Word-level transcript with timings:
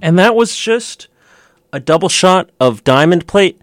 And 0.00 0.18
that 0.18 0.34
was 0.34 0.56
just 0.56 1.08
a 1.72 1.80
double 1.80 2.08
shot 2.08 2.50
of 2.60 2.84
Diamond 2.84 3.26
Plate 3.26 3.60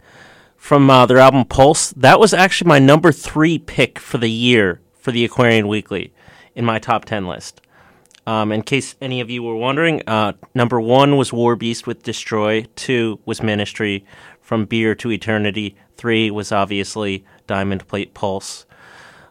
from 0.58 0.90
uh, 0.90 1.06
their 1.06 1.18
album 1.18 1.46
Pulse. 1.46 1.92
That 1.92 2.20
was 2.20 2.34
actually 2.34 2.68
my 2.68 2.80
number 2.80 3.12
three 3.12 3.60
pick 3.60 4.00
for 4.00 4.18
the 4.18 4.30
year 4.30 4.82
for 4.94 5.12
the 5.12 5.24
Aquarian 5.24 5.68
Weekly 5.68 6.14
in 6.56 6.66
my 6.66 6.80
top 6.80 7.06
10 7.06 7.28
list. 7.28 7.62
Um, 8.28 8.52
in 8.52 8.64
case 8.64 8.96
any 9.00 9.22
of 9.22 9.30
you 9.30 9.44
were 9.44 9.56
wondering, 9.56 10.02
uh, 10.08 10.34
number 10.56 10.82
one 10.82 11.16
was 11.18 11.32
War 11.32 11.56
Beast 11.56 11.86
with 11.86 12.02
Destroy, 12.02 12.66
two 12.76 13.20
was 13.26 13.44
Ministry, 13.44 14.04
From 14.42 14.66
Beer 14.66 14.96
to 14.96 15.12
Eternity, 15.12 15.76
three 15.96 16.32
was 16.32 16.52
obviously 16.52 17.24
Diamond 17.46 17.88
Plate 17.88 18.16
Pulse. 18.16 18.66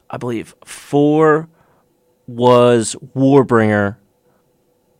I 0.08 0.16
believe 0.16 0.54
four 0.64 1.48
was 2.28 2.94
Warbringer, 3.16 3.96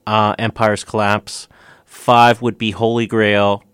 uh, 0.07 0.35
Empire's 0.39 0.83
Collapse. 0.83 1.47
Five 2.05 2.43
would 2.43 2.59
be 2.59 2.73
Holy 2.73 3.07
Grail 3.07 3.65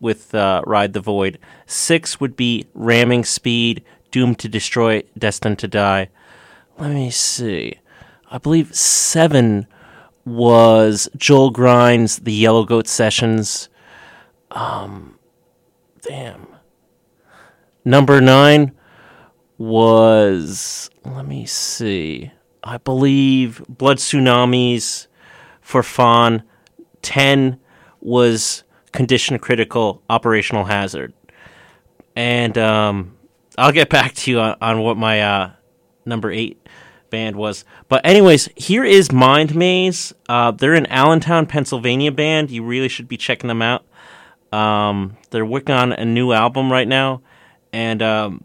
with 0.00 0.34
uh, 0.34 0.60
Ride 0.66 0.92
the 0.92 1.00
Void. 1.00 1.38
Six 1.64 2.20
would 2.20 2.36
be 2.36 2.66
Ramming 2.74 3.24
Speed, 3.24 3.82
Doomed 4.10 4.38
to 4.40 4.50
Destroy, 4.50 5.02
Destined 5.16 5.58
to 5.60 5.66
Die. 5.66 6.10
Let 6.76 6.90
me 6.90 7.10
see. 7.10 7.78
I 8.30 8.36
believe 8.36 8.74
seven 8.74 9.66
was 10.26 11.08
Joel 11.16 11.48
Grind's 11.48 12.18
The 12.18 12.34
Yellow 12.34 12.64
Goat 12.64 12.86
Sessions. 12.86 13.70
Um, 14.50 15.18
damn. 16.02 16.48
Number 17.82 18.20
nine 18.20 18.72
was, 19.56 20.90
let 21.02 21.26
me 21.26 21.46
see. 21.46 22.30
I 22.62 22.76
believe 22.76 23.64
Blood 23.70 23.96
Tsunamis 23.96 25.06
for 25.62 25.80
Faen. 25.80 26.42
10 27.02 27.58
was 28.00 28.64
condition 28.92 29.38
critical 29.38 30.02
operational 30.08 30.64
hazard. 30.64 31.12
And 32.16 32.56
um, 32.58 33.16
I'll 33.56 33.72
get 33.72 33.90
back 33.90 34.14
to 34.14 34.30
you 34.30 34.40
on, 34.40 34.56
on 34.60 34.80
what 34.80 34.96
my 34.96 35.22
uh, 35.22 35.52
number 36.04 36.30
8 36.30 36.60
band 37.10 37.36
was. 37.36 37.64
But, 37.88 38.04
anyways, 38.04 38.48
here 38.56 38.84
is 38.84 39.12
Mind 39.12 39.54
Maze. 39.54 40.12
Uh, 40.28 40.50
they're 40.50 40.74
an 40.74 40.86
Allentown, 40.86 41.46
Pennsylvania 41.46 42.12
band. 42.12 42.50
You 42.50 42.64
really 42.64 42.88
should 42.88 43.08
be 43.08 43.16
checking 43.16 43.48
them 43.48 43.62
out. 43.62 43.84
Um, 44.52 45.16
they're 45.30 45.46
working 45.46 45.74
on 45.74 45.92
a 45.92 46.04
new 46.04 46.32
album 46.32 46.70
right 46.72 46.88
now. 46.88 47.22
And. 47.72 48.02
Um, 48.02 48.44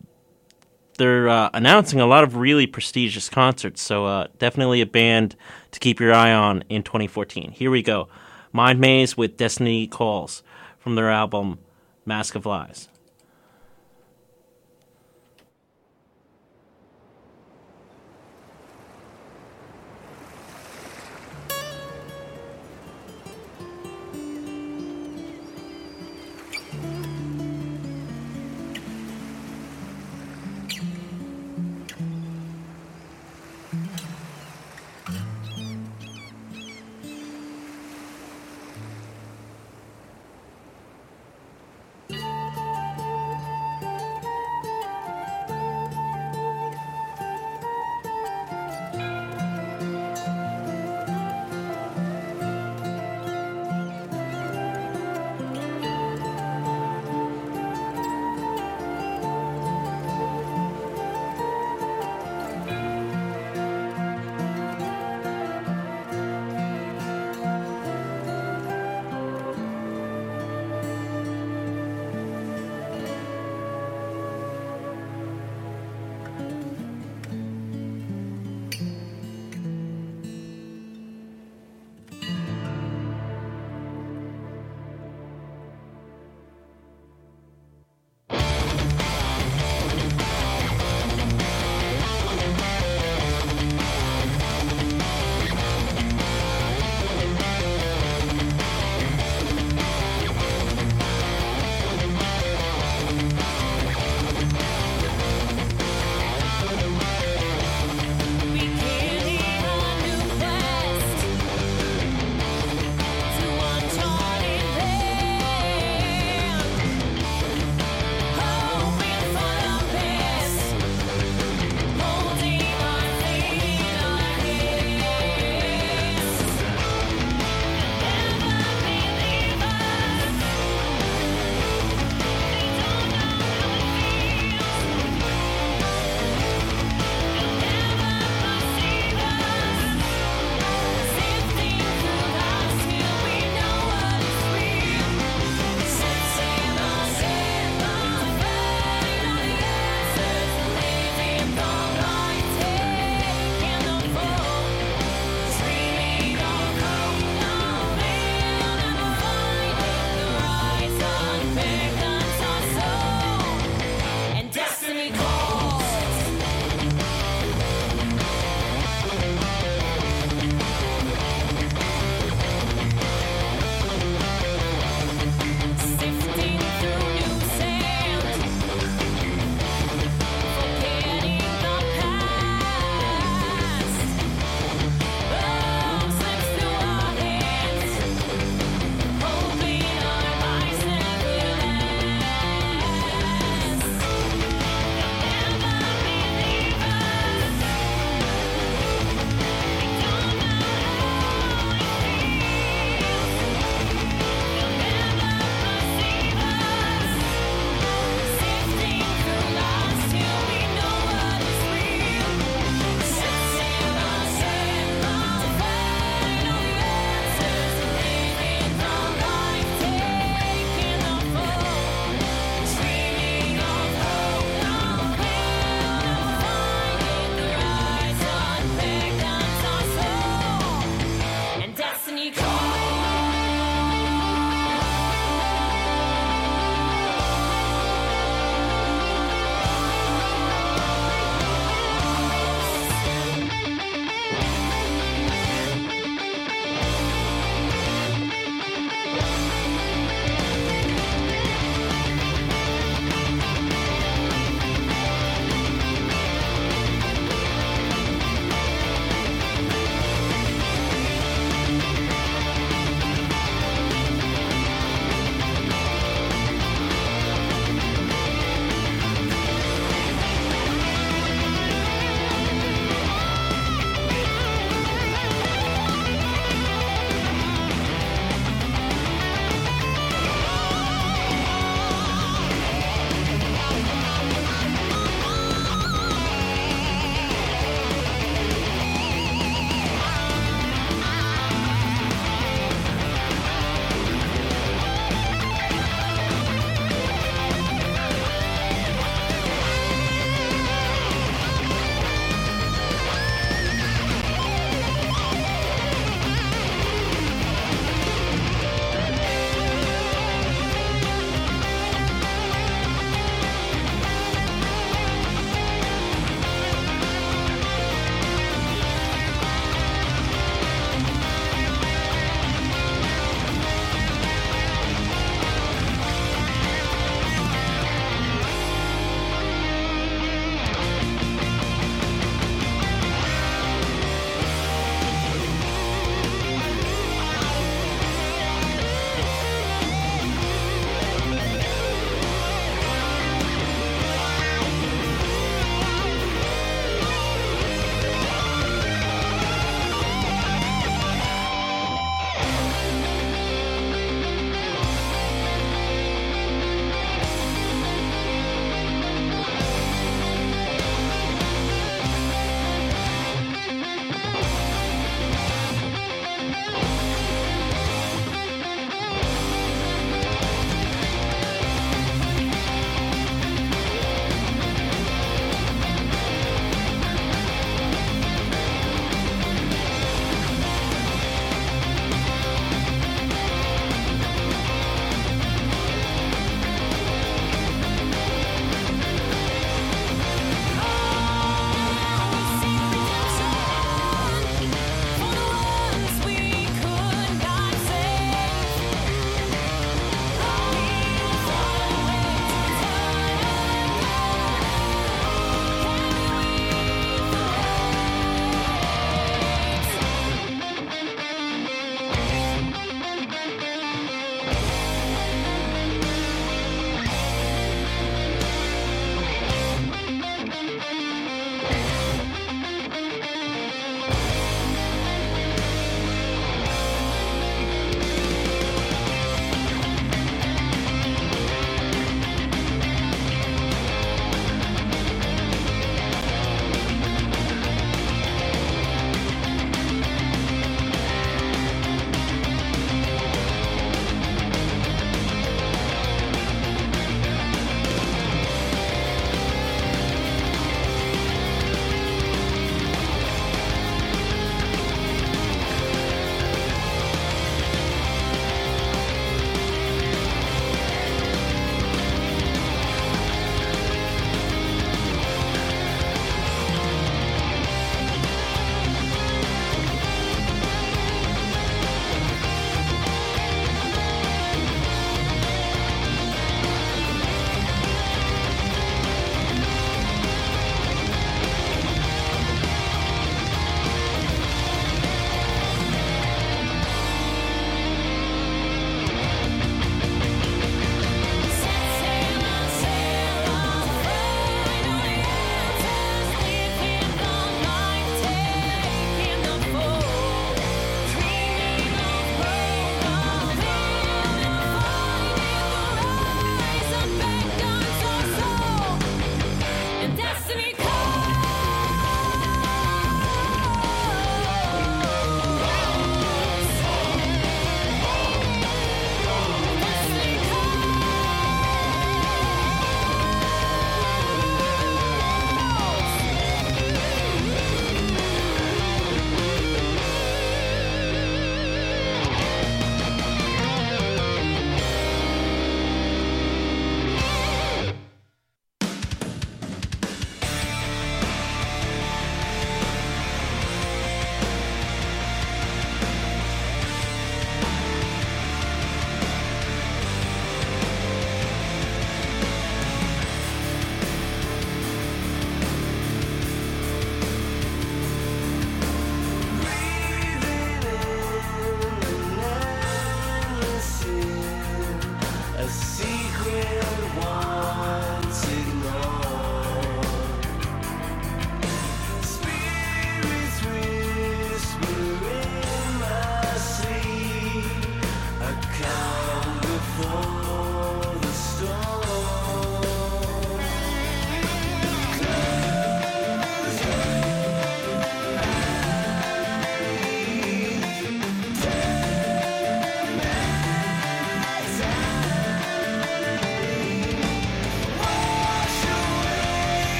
they're 0.97 1.27
uh, 1.27 1.49
announcing 1.53 1.99
a 1.99 2.05
lot 2.05 2.23
of 2.23 2.35
really 2.35 2.67
prestigious 2.67 3.29
concerts, 3.29 3.81
so 3.81 4.05
uh, 4.05 4.27
definitely 4.37 4.81
a 4.81 4.85
band 4.85 5.35
to 5.71 5.79
keep 5.79 5.99
your 5.99 6.13
eye 6.13 6.31
on 6.31 6.63
in 6.69 6.83
2014. 6.83 7.51
Here 7.51 7.71
we 7.71 7.81
go. 7.81 8.09
Mind 8.55 8.79
Maze 8.79 9.17
with 9.17 9.35
Destiny 9.35 9.87
Calls 9.87 10.43
from 10.77 10.93
their 10.93 11.09
album 11.09 11.57
Mask 12.05 12.35
of 12.35 12.45
Lies. 12.45 12.87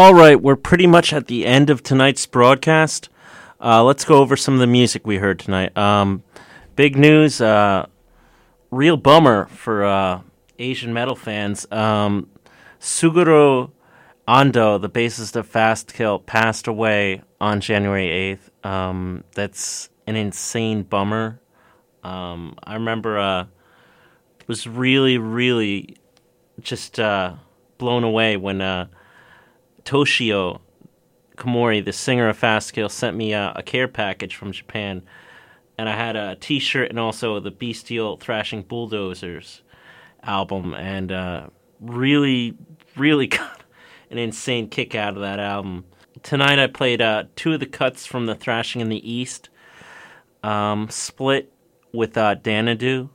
All 0.00 0.14
right, 0.14 0.40
we're 0.40 0.54
pretty 0.54 0.86
much 0.86 1.12
at 1.12 1.26
the 1.26 1.44
end 1.44 1.70
of 1.70 1.82
tonight's 1.82 2.24
broadcast. 2.24 3.08
Uh, 3.60 3.82
let's 3.82 4.04
go 4.04 4.18
over 4.18 4.36
some 4.36 4.54
of 4.54 4.60
the 4.60 4.66
music 4.68 5.04
we 5.04 5.16
heard 5.16 5.40
tonight. 5.40 5.76
Um, 5.76 6.22
big 6.76 6.96
news, 6.96 7.40
uh, 7.40 7.86
real 8.70 8.96
bummer 8.96 9.46
for 9.46 9.84
uh, 9.84 10.20
Asian 10.56 10.92
metal 10.92 11.16
fans. 11.16 11.66
Um, 11.72 12.30
Suguru 12.80 13.72
Ando, 14.28 14.80
the 14.80 14.88
bassist 14.88 15.34
of 15.34 15.50
Fastkill, 15.50 16.24
passed 16.24 16.68
away 16.68 17.22
on 17.40 17.60
January 17.60 18.38
8th. 18.62 18.64
Um, 18.64 19.24
that's 19.34 19.90
an 20.06 20.14
insane 20.14 20.84
bummer. 20.84 21.40
Um, 22.04 22.54
I 22.62 22.74
remember 22.74 23.18
uh, 23.18 23.46
was 24.46 24.64
really, 24.68 25.18
really 25.18 25.96
just 26.60 27.00
uh, 27.00 27.34
blown 27.78 28.04
away 28.04 28.36
when 28.36 28.60
uh, 28.60 28.86
Toshio 29.88 30.60
Komori, 31.38 31.82
the 31.82 31.94
singer 31.94 32.28
of 32.28 32.38
Fastkill, 32.38 32.90
sent 32.90 33.16
me 33.16 33.32
a, 33.32 33.54
a, 33.56 33.62
care 33.62 33.88
package 33.88 34.36
from 34.36 34.52
Japan, 34.52 35.02
and 35.78 35.88
I 35.88 35.96
had 35.96 36.14
a 36.14 36.36
T-shirt 36.36 36.90
and 36.90 36.98
also 36.98 37.40
the 37.40 37.50
Bestial 37.50 38.18
Thrashing 38.18 38.64
Bulldozers 38.64 39.62
album, 40.22 40.74
and 40.74 41.10
uh, 41.10 41.46
really, 41.80 42.54
really 42.98 43.26
got 43.28 43.62
an 44.10 44.18
insane 44.18 44.68
kick 44.68 44.94
out 44.94 45.14
of 45.14 45.22
that 45.22 45.40
album. 45.40 45.86
Tonight 46.22 46.58
I 46.58 46.66
played 46.66 47.00
uh, 47.00 47.24
two 47.34 47.54
of 47.54 47.60
the 47.60 47.66
cuts 47.66 48.04
from 48.04 48.26
the 48.26 48.34
Thrashing 48.34 48.82
in 48.82 48.90
the 48.90 49.10
East, 49.10 49.48
um, 50.42 50.90
split 50.90 51.50
with 51.94 52.14
uh, 52.18 52.34
Danadu. 52.34 53.08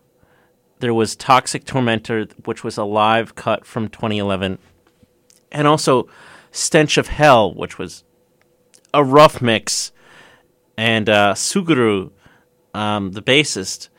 There 0.80 0.94
was 0.96 1.16
Toxic 1.16 1.66
Tormentor, 1.66 2.26
which 2.46 2.64
was 2.64 2.78
a 2.78 2.84
live 2.84 3.36
cut 3.36 3.64
from 3.64 3.90
2011, 3.90 4.58
and 5.52 5.68
also 5.68 6.10
Stench 6.54 6.98
of 6.98 7.08
Hell, 7.08 7.54
which 7.54 7.78
was 7.78 8.04
a 8.94 9.04
rough 9.04 9.42
mix, 9.42 9.92
and 10.78 11.10
uh, 11.10 11.34
Suguru, 11.34 12.12
um, 12.76 13.12
the 13.12 13.24
bassist, 13.24 13.90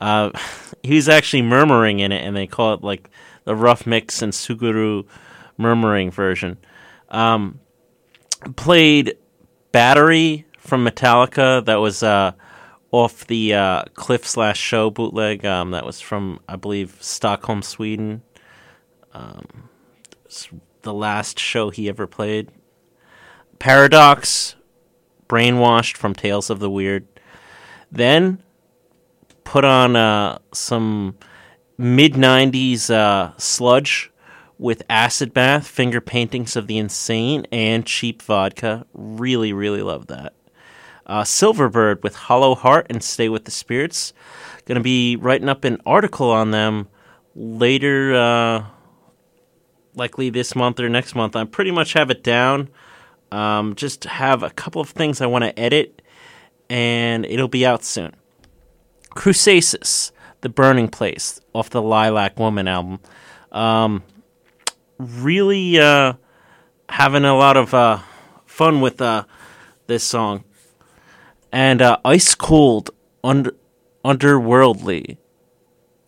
uh, 0.00 0.30
he's 0.82 1.08
actually 1.08 1.42
murmuring 1.42 1.98
in 1.98 2.12
it, 2.12 2.24
and 2.24 2.36
they 2.36 2.46
call 2.46 2.72
it 2.74 2.82
like 2.82 3.10
the 3.44 3.56
rough 3.56 3.84
mix 3.86 4.22
and 4.22 4.32
Suguru 4.32 5.04
murmuring 5.58 6.12
version. 6.12 6.56
Um, 7.08 7.58
played 8.56 9.16
Battery 9.72 10.46
from 10.56 10.86
Metallica. 10.86 11.64
That 11.64 11.76
was 11.76 12.04
uh, 12.04 12.32
off 12.92 13.26
the 13.26 13.54
uh, 13.54 13.84
Cliff 13.94 14.24
slash 14.24 14.58
Show 14.58 14.90
bootleg. 14.90 15.44
Um, 15.44 15.72
that 15.72 15.84
was 15.84 16.00
from 16.00 16.38
I 16.48 16.54
believe 16.54 16.96
Stockholm, 17.00 17.62
Sweden. 17.62 18.22
Um, 19.12 19.68
the 20.84 20.94
last 20.94 21.38
show 21.38 21.70
he 21.70 21.88
ever 21.88 22.06
played. 22.06 22.50
Paradox, 23.58 24.54
Brainwashed 25.28 25.96
from 25.96 26.14
Tales 26.14 26.50
of 26.50 26.60
the 26.60 26.70
Weird. 26.70 27.06
Then 27.90 28.42
put 29.42 29.64
on 29.64 29.96
uh, 29.96 30.38
some 30.52 31.16
mid 31.76 32.14
90s 32.14 32.90
uh, 32.90 33.36
sludge 33.36 34.12
with 34.58 34.82
Acid 34.88 35.34
Bath, 35.34 35.66
finger 35.66 36.00
paintings 36.00 36.56
of 36.56 36.66
the 36.66 36.78
insane, 36.78 37.46
and 37.50 37.84
cheap 37.84 38.22
vodka. 38.22 38.86
Really, 38.94 39.52
really 39.52 39.82
love 39.82 40.06
that. 40.06 40.34
Uh, 41.06 41.22
Silverbird 41.22 42.02
with 42.02 42.14
Hollow 42.14 42.54
Heart 42.54 42.86
and 42.88 43.02
Stay 43.02 43.28
with 43.28 43.44
the 43.44 43.50
Spirits. 43.50 44.12
Going 44.64 44.76
to 44.76 44.82
be 44.82 45.16
writing 45.16 45.48
up 45.48 45.64
an 45.64 45.78
article 45.84 46.30
on 46.30 46.50
them 46.50 46.88
later, 47.34 48.14
uh, 48.14 48.64
likely 49.94 50.30
this 50.30 50.54
month 50.54 50.80
or 50.80 50.88
next 50.88 51.14
month. 51.14 51.36
I 51.36 51.44
pretty 51.44 51.70
much 51.70 51.92
have 51.94 52.10
it 52.10 52.22
down. 52.22 52.68
Um, 53.30 53.74
just 53.74 54.04
have 54.04 54.42
a 54.42 54.50
couple 54.50 54.80
of 54.80 54.90
things 54.90 55.20
I 55.20 55.26
want 55.26 55.44
to 55.44 55.58
edit, 55.58 56.02
and 56.68 57.24
it'll 57.26 57.48
be 57.48 57.66
out 57.66 57.84
soon. 57.84 58.14
Crusasis, 59.10 60.12
The 60.40 60.48
Burning 60.48 60.88
Place, 60.88 61.40
off 61.52 61.70
the 61.70 61.82
Lilac 61.82 62.38
Woman 62.38 62.68
album. 62.68 63.00
Um, 63.50 64.02
really 64.98 65.78
uh, 65.78 66.14
having 66.88 67.24
a 67.24 67.36
lot 67.36 67.56
of 67.56 67.74
uh, 67.74 67.98
fun 68.46 68.80
with 68.80 69.00
uh, 69.00 69.24
this 69.86 70.04
song. 70.04 70.44
And 71.52 71.80
uh, 71.82 71.98
Ice 72.04 72.34
Cold, 72.34 72.90
under, 73.22 73.54
Underworldly, 74.04 75.16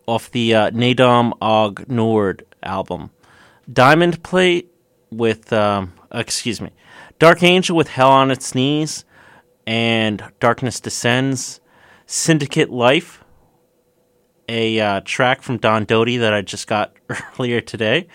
off 0.06 0.30
the 0.30 0.54
uh, 0.54 0.70
Nadam 0.70 1.32
Og 1.40 1.88
Nord 1.88 2.44
album. 2.62 3.10
Diamond 3.72 4.22
Plate 4.22 4.72
with, 5.10 5.52
um, 5.52 5.92
excuse 6.12 6.60
me, 6.60 6.70
Dark 7.18 7.42
Angel 7.42 7.76
with 7.76 7.88
Hell 7.88 8.10
on 8.10 8.30
Its 8.30 8.54
Knees 8.54 9.04
and 9.66 10.22
Darkness 10.40 10.80
Descends. 10.80 11.60
Syndicate 12.08 12.70
Life, 12.70 13.24
a 14.48 14.78
uh, 14.78 15.00
track 15.04 15.42
from 15.42 15.58
Don 15.58 15.84
Doty 15.84 16.18
that 16.18 16.32
I 16.32 16.40
just 16.40 16.68
got 16.68 16.94
earlier 17.38 17.60
today. 17.60 18.06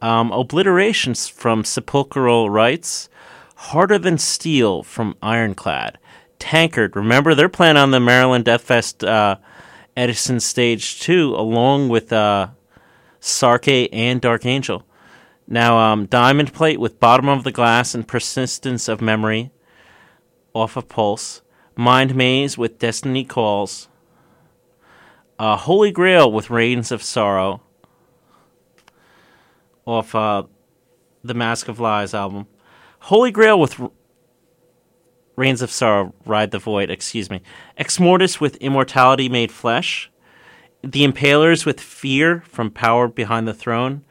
Um, 0.00 0.30
Obliterations 0.32 1.30
from 1.30 1.64
Sepulchral 1.64 2.50
Rites. 2.50 3.08
Harder 3.54 3.98
Than 3.98 4.18
Steel 4.18 4.84
from 4.84 5.16
Ironclad. 5.20 5.98
Tankard, 6.38 6.94
remember 6.94 7.34
they're 7.34 7.48
playing 7.48 7.76
on 7.76 7.90
the 7.90 7.98
Maryland 7.98 8.44
Death 8.44 8.62
Fest 8.62 9.02
uh, 9.02 9.36
Edison 9.96 10.38
Stage 10.38 11.00
2 11.00 11.34
along 11.34 11.88
with 11.88 12.12
uh, 12.12 12.48
Sarke 13.20 13.88
and 13.92 14.20
Dark 14.20 14.46
Angel. 14.46 14.86
Now, 15.50 15.78
um, 15.78 16.04
Diamond 16.04 16.52
Plate 16.52 16.78
with 16.78 17.00
Bottom 17.00 17.26
of 17.26 17.42
the 17.42 17.50
Glass 17.50 17.94
and 17.94 18.06
Persistence 18.06 18.86
of 18.86 19.00
Memory 19.00 19.50
off 20.52 20.76
of 20.76 20.88
Pulse. 20.88 21.40
Mind 21.74 22.14
Maze 22.14 22.58
with 22.58 22.78
Destiny 22.78 23.24
Calls. 23.24 23.88
Uh, 25.38 25.56
Holy 25.56 25.90
Grail 25.90 26.30
with 26.30 26.50
Reigns 26.50 26.92
of 26.92 27.02
Sorrow 27.02 27.62
off 29.86 30.14
uh, 30.14 30.42
the 31.24 31.32
Mask 31.32 31.68
of 31.68 31.80
Lies 31.80 32.12
album. 32.12 32.46
Holy 32.98 33.30
Grail 33.30 33.58
with 33.58 33.80
R- 33.80 33.90
Reigns 35.36 35.62
of 35.62 35.70
Sorrow, 35.70 36.12
Ride 36.26 36.50
the 36.50 36.58
Void, 36.58 36.90
excuse 36.90 37.30
me. 37.30 37.40
Ex 37.78 37.98
Mortis 37.98 38.38
with 38.38 38.56
Immortality 38.56 39.30
Made 39.30 39.52
Flesh. 39.52 40.10
The 40.82 41.06
Impalers 41.06 41.64
with 41.64 41.80
Fear 41.80 42.42
from 42.46 42.70
Power 42.70 43.08
Behind 43.08 43.48
the 43.48 43.54
Throne. 43.54 44.04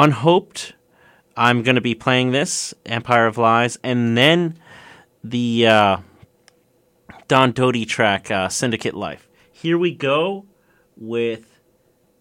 Unhoped, 0.00 0.74
I'm 1.36 1.64
going 1.64 1.74
to 1.74 1.80
be 1.80 1.96
playing 1.96 2.30
this, 2.30 2.72
Empire 2.86 3.26
of 3.26 3.36
Lies. 3.36 3.78
And 3.82 4.16
then 4.16 4.56
the 5.24 5.66
uh, 5.66 5.96
Don 7.26 7.50
Doty 7.50 7.84
track, 7.84 8.30
uh, 8.30 8.48
Syndicate 8.48 8.94
Life. 8.94 9.28
Here 9.50 9.76
we 9.76 9.92
go 9.92 10.46
with 10.96 11.58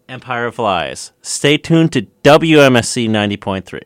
Empire 0.09 0.47
of 0.47 0.57
Lies. 0.57 1.11
Stay 1.21 1.59
tuned 1.59 1.93
to 1.93 2.07
WMSC 2.23 3.07
90.3. 3.07 3.81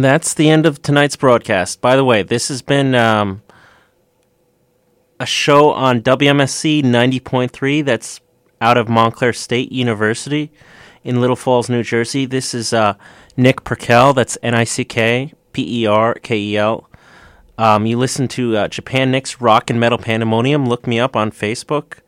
And 0.00 0.04
that's 0.06 0.32
the 0.32 0.48
end 0.48 0.64
of 0.64 0.80
tonight's 0.80 1.14
broadcast. 1.14 1.82
By 1.82 1.94
the 1.94 2.06
way, 2.06 2.22
this 2.22 2.48
has 2.48 2.62
been 2.62 2.94
um, 2.94 3.42
a 5.20 5.26
show 5.26 5.72
on 5.72 6.00
WMSC 6.00 6.82
90.3 6.82 7.84
that's 7.84 8.22
out 8.62 8.78
of 8.78 8.88
Montclair 8.88 9.34
State 9.34 9.70
University 9.70 10.50
in 11.04 11.20
Little 11.20 11.36
Falls, 11.36 11.68
New 11.68 11.82
Jersey. 11.82 12.24
This 12.24 12.54
is 12.54 12.72
uh, 12.72 12.94
Nick 13.36 13.62
Perkel. 13.62 14.14
That's 14.14 14.38
N 14.42 14.54
I 14.54 14.64
C 14.64 14.86
K 14.86 15.34
P 15.52 15.82
E 15.82 15.86
R 15.86 16.14
K 16.14 16.34
E 16.34 16.56
L. 16.56 16.88
Um, 17.58 17.84
you 17.84 17.98
listen 17.98 18.26
to 18.28 18.56
uh, 18.56 18.68
Japan 18.68 19.10
Nick's 19.10 19.42
Rock 19.42 19.68
and 19.68 19.78
Metal 19.78 19.98
Pandemonium. 19.98 20.66
Look 20.66 20.86
me 20.86 20.98
up 20.98 21.14
on 21.14 21.30
Facebook. 21.30 21.98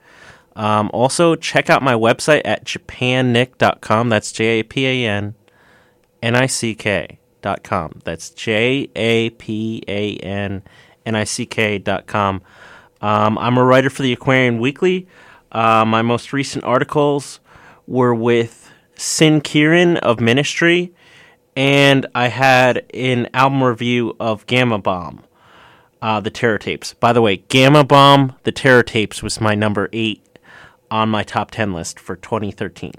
Um, 0.57 0.91
also, 0.95 1.35
check 1.35 1.69
out 1.69 1.83
my 1.83 1.93
website 1.93 2.41
at 2.47 2.65
japannick.com. 2.65 4.09
That's 4.09 4.33
J 4.33 4.61
A 4.61 4.63
P 4.63 4.87
A 4.87 5.07
N 5.07 5.35
N 6.23 6.35
I 6.35 6.47
C 6.47 6.75
K.com. 7.43 8.01
That's 8.05 8.31
J 8.31 8.89
A 8.95 9.31
P 9.31 9.83
A 9.89 10.17
N 10.19 10.63
N 11.05 11.15
I 11.15 11.25
C 11.25 11.47
K.com. 11.47 12.43
Um, 13.01 13.39
I'm 13.39 13.59
a 13.59 13.65
writer 13.65 13.91
for 13.91 14.03
the 14.03 14.13
Aquarian 14.13 14.59
Weekly. 14.59 15.09
Uh, 15.51 15.85
my 15.85 16.03
most 16.03 16.33
recent 16.33 16.65
articles 16.65 17.41
were 17.87 18.15
with 18.15 18.71
Sin 18.97 19.41
Quirin 19.41 19.99
of 19.99 20.21
Ministry, 20.21 20.95
and 21.57 22.07
I 22.15 22.29
had 22.29 22.87
an 22.95 23.29
album 23.35 23.63
review 23.63 24.17
of 24.21 24.47
Gama 24.47 24.79
Bomb, 24.79 25.25
uh, 26.01 26.21
the 26.21 26.31
Terror 26.31 26.59
Tapes. 26.59 26.95
By 26.95 27.13
the 27.13 27.21
way, 27.21 27.39
Gama 27.39 27.85
Bomb, 27.85 28.37
the 28.45 28.53
Terror 28.53 28.85
Tapes 28.85 29.23
was 29.23 29.41
my 29.41 29.55
number 29.55 29.89
eight 29.93 30.25
on 30.91 31.09
my 31.09 31.25
top 31.25 31.51
10 31.51 31.73
list 31.73 31.99
for 31.99 32.17
2013. 32.17 32.93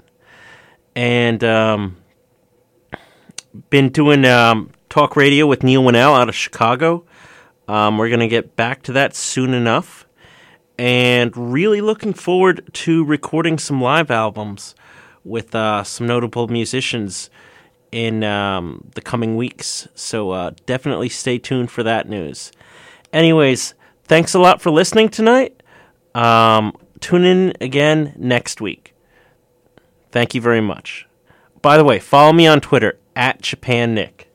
And 0.94 1.42
um, 1.42 1.96
been 3.70 3.90
doing 3.90 4.24
um, 4.24 4.70
talk 4.88 5.16
radio 5.16 5.46
with 5.46 5.62
Neil 5.62 5.82
Winnell 5.82 6.18
out 6.18 6.28
of 6.28 6.34
Chicago. 6.34 7.04
Um, 7.68 7.98
we're 7.98 8.08
going 8.08 8.20
to 8.20 8.28
get 8.28 8.56
back 8.56 8.82
to 8.84 8.92
that 8.92 9.14
soon 9.14 9.54
enough. 9.54 10.06
And 10.76 11.36
really 11.36 11.80
looking 11.80 12.12
forward 12.12 12.68
to 12.72 13.04
recording 13.04 13.58
some 13.58 13.80
live 13.80 14.10
albums 14.10 14.74
with 15.22 15.54
uh, 15.54 15.84
some 15.84 16.06
notable 16.06 16.48
musicians 16.48 17.30
in 17.92 18.24
um, 18.24 18.90
the 18.94 19.00
coming 19.00 19.36
weeks. 19.36 19.86
So 19.94 20.32
uh, 20.32 20.50
definitely 20.66 21.08
stay 21.08 21.38
tuned 21.38 21.70
for 21.70 21.84
that 21.84 22.08
news. 22.08 22.50
Anyways, 23.12 23.74
thanks 24.02 24.34
a 24.34 24.40
lot 24.40 24.60
for 24.60 24.70
listening 24.70 25.08
tonight. 25.08 25.62
Um, 26.14 26.76
tune 26.98 27.24
in 27.24 27.52
again 27.60 28.14
next 28.16 28.60
week. 28.60 28.94
Thank 30.10 30.34
you 30.34 30.40
very 30.40 30.60
much. 30.60 31.06
By 31.62 31.76
the 31.76 31.84
way, 31.84 32.00
follow 32.00 32.32
me 32.32 32.48
on 32.48 32.60
Twitter 32.60 32.98
at 33.16 33.42
Japan 33.42 33.94
Nick. 33.94 34.33